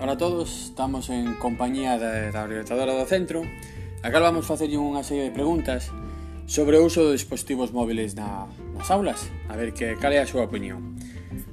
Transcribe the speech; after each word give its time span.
Para 0.00 0.16
todos, 0.16 0.64
estamos 0.72 1.10
en 1.10 1.34
compañía 1.34 1.98
da, 1.98 2.32
da 2.32 2.48
orientadora 2.48 2.96
do 2.96 3.04
centro 3.04 3.44
Acá 4.00 4.16
vamos 4.16 4.48
facerlle 4.48 4.80
unha 4.80 5.04
serie 5.04 5.28
de 5.28 5.32
preguntas 5.36 5.92
sobre 6.48 6.80
o 6.80 6.88
uso 6.88 7.04
de 7.04 7.20
dispositivos 7.20 7.76
móviles 7.76 8.16
na, 8.16 8.48
nas 8.72 8.88
aulas 8.88 9.28
A 9.52 9.60
ver 9.60 9.76
que 9.76 10.00
cal 10.00 10.16
é 10.16 10.24
a 10.24 10.24
súa 10.24 10.48
opinión 10.48 10.96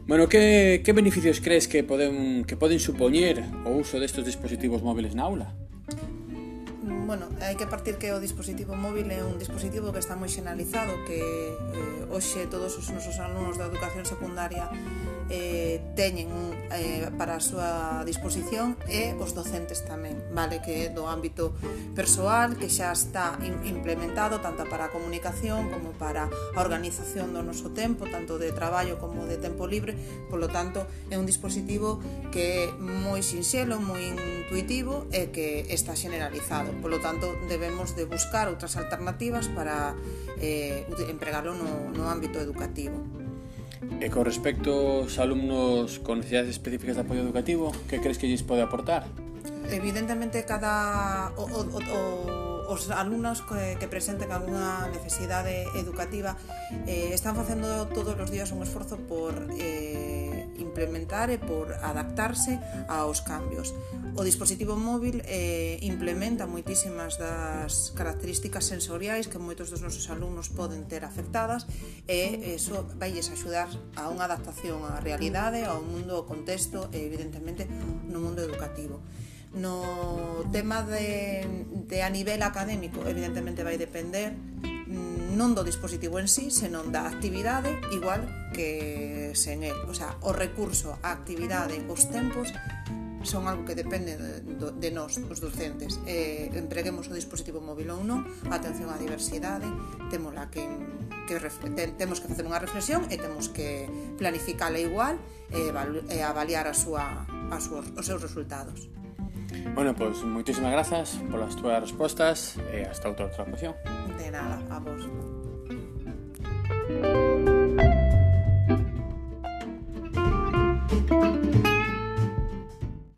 Bueno, 0.07 0.31
que, 0.31 0.79
que 0.79 0.95
beneficios 0.95 1.43
crees 1.43 1.67
que 1.67 1.83
poden, 1.83 2.47
que 2.47 2.55
poden 2.55 2.79
supoñer 2.79 3.43
o 3.67 3.83
uso 3.83 3.99
destes 3.99 4.23
dispositivos 4.23 4.79
móviles 4.79 5.11
na 5.11 5.27
aula? 5.27 5.51
bueno, 7.07 7.31
hai 7.39 7.55
que 7.55 7.63
partir 7.63 7.95
que 7.95 8.11
o 8.11 8.19
dispositivo 8.19 8.75
móvil 8.75 9.07
é 9.07 9.23
un 9.23 9.39
dispositivo 9.39 9.95
que 9.95 10.03
está 10.03 10.19
moi 10.19 10.27
xenalizado, 10.27 10.91
que 11.07 11.23
hoxe 12.17 12.49
todos 12.49 12.73
os 12.81 12.89
nosos 12.89 13.21
alumnos 13.21 13.61
da 13.61 13.69
educación 13.69 14.01
secundaria 14.01 14.73
eh, 15.29 15.83
teñen 15.95 16.31
eh, 16.71 17.11
para 17.19 17.35
a 17.35 17.43
súa 17.43 18.01
disposición 18.07 18.79
e 18.87 19.11
os 19.19 19.35
docentes 19.35 19.83
tamén, 19.83 20.15
vale? 20.31 20.63
Que 20.63 20.87
é 20.87 20.89
do 20.89 21.05
ámbito 21.05 21.51
persoal, 21.93 22.55
que 22.55 22.71
xa 22.71 22.95
está 22.95 23.35
implementado 23.67 24.39
tanto 24.39 24.63
para 24.71 24.87
a 24.87 24.91
comunicación 24.91 25.67
como 25.67 25.91
para 25.99 26.31
a 26.31 26.59
organización 26.63 27.35
do 27.35 27.43
noso 27.43 27.75
tempo, 27.75 28.07
tanto 28.07 28.39
de 28.39 28.55
traballo 28.55 28.97
como 28.97 29.27
de 29.27 29.35
tempo 29.37 29.67
libre, 29.67 29.93
polo 30.31 30.47
tanto 30.47 30.87
é 31.11 31.19
un 31.19 31.27
dispositivo 31.27 31.99
que 32.31 32.71
é 32.71 32.73
moi 32.79 33.19
sinxelo, 33.19 33.83
moi 33.83 34.01
intuitivo 34.01 35.05
e 35.11 35.27
que 35.35 35.67
está 35.67 35.91
generalizado, 35.91 36.71
polo 36.79 37.03
tanto 37.03 37.35
debemos 37.51 37.99
de 37.99 38.07
buscar 38.07 38.47
outras 38.47 38.79
alternativas 38.79 39.51
para 39.51 39.91
eh, 40.39 40.87
empregarlo 41.11 41.51
no, 41.51 41.91
no 41.91 42.06
no 42.07 42.15
ámbito 42.15 42.39
educativo. 42.39 43.03
E 43.99 44.07
con 44.07 44.23
respecto 44.23 45.03
aos 45.03 45.19
alumnos 45.19 45.99
con 45.99 46.23
necesidades 46.23 46.55
específicas 46.55 46.95
de 46.95 47.03
apoio 47.03 47.21
educativo, 47.21 47.75
que 47.91 47.99
crees 47.99 48.15
que 48.15 48.31
lles 48.31 48.41
pode 48.41 48.63
aportar? 48.63 49.05
Evidentemente, 49.67 50.47
cada 50.47 51.35
o, 51.35 51.43
o, 51.43 51.61
o, 51.67 52.71
os 52.71 52.87
alumnos 52.89 53.43
que, 53.43 53.75
que 53.75 53.87
presenten 53.91 54.31
algunha 54.31 54.87
necesidade 54.95 55.67
educativa 55.75 56.39
eh, 56.87 57.11
están 57.11 57.35
facendo 57.35 57.91
todos 57.91 58.15
os 58.15 58.31
días 58.31 58.55
un 58.55 58.63
esforzo 58.63 58.95
por 59.03 59.35
eh, 59.59 60.26
implementar 60.57 61.29
e 61.29 61.37
por 61.37 61.73
adaptarse 61.81 62.59
aos 62.89 63.21
cambios. 63.21 63.73
O 64.17 64.25
dispositivo 64.25 64.73
móvil 64.73 65.21
eh, 65.25 65.77
implementa 65.85 66.49
moitísimas 66.49 67.21
das 67.21 67.93
características 67.93 68.65
sensoriais 68.65 69.29
que 69.29 69.37
moitos 69.37 69.69
dos 69.69 69.85
nosos 69.85 70.09
alumnos 70.09 70.49
poden 70.49 70.89
ter 70.89 71.05
afectadas 71.05 71.69
e 72.09 72.57
iso 72.57 72.89
vailles 72.97 73.29
axudar 73.29 73.69
a 73.93 74.09
unha 74.09 74.25
adaptación 74.25 74.81
á 74.85 74.97
realidade, 74.99 75.65
ao 75.65 75.85
mundo, 75.85 76.17
ao 76.17 76.25
contexto 76.25 76.89
e 76.89 77.05
evidentemente 77.05 77.69
no 78.09 78.17
mundo 78.17 78.41
educativo. 78.41 79.01
No 79.53 80.45
tema 80.51 80.83
de, 80.83 81.45
de 81.87 82.01
a 82.01 82.09
nivel 82.09 82.41
académico, 82.43 83.05
evidentemente 83.05 83.63
vai 83.63 83.77
depender 83.77 84.33
non 85.37 85.53
do 85.53 85.61
dispositivo 85.61 86.17
en 86.17 86.25
sí, 86.25 86.49
senón 86.49 86.89
da 86.89 87.05
actividade 87.05 87.77
igual 87.93 88.25
que 88.57 89.37
sen 89.37 89.61
el. 89.61 89.77
O 89.85 89.93
sea, 89.93 90.17
o 90.25 90.33
recurso, 90.33 90.97
a 91.05 91.13
actividade, 91.13 91.77
os 91.85 92.09
tempos 92.09 92.49
son 93.21 93.45
algo 93.45 93.61
que 93.61 93.75
depende 93.75 94.17
de, 94.17 94.41
de 94.41 94.89
nós, 94.89 95.21
os 95.29 95.37
docentes. 95.37 96.01
Eh, 96.09 96.49
empreguemos 96.57 97.05
o 97.05 97.13
dispositivo 97.13 97.61
móvil 97.61 97.93
ou 97.93 98.01
non, 98.01 98.25
atención 98.49 98.89
á 98.89 98.97
diversidade, 98.97 99.69
temola 100.09 100.49
que, 100.49 100.65
que 101.29 101.37
temos 101.93 102.17
que 102.17 102.27
facer 102.33 102.41
unha 102.49 102.57
reflexión 102.57 103.05
e 103.13 103.21
temos 103.21 103.53
que 103.53 103.85
planificala 104.17 104.81
igual 104.81 105.21
e, 105.53 105.69
e 106.09 106.17
avaliar 106.25 106.65
a 106.65 106.73
súa, 106.73 107.29
a 107.29 107.57
súa, 107.61 107.85
os 107.85 108.05
seus 108.09 108.25
resultados. 108.25 108.89
Bueno, 109.75 109.93
pois 109.93 110.17
pues, 110.17 110.25
moitísimas 110.25 110.71
grazas 110.73 111.21
polas 111.29 111.53
túas 111.53 111.77
respostas 111.77 112.57
e 112.73 112.81
eh, 112.81 112.89
hasta 112.89 113.11
outra 113.11 113.29
ocasión. 113.29 113.75
De 114.17 114.31
nada, 114.31 114.65
a 114.69 114.79
vos. 114.79 115.07